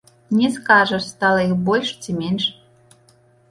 Не 0.37 0.47
скажаш, 0.55 1.03
стала 1.09 1.45
іх 1.47 1.53
больш 1.69 1.93
ці 2.01 2.19
менш. 2.25 2.51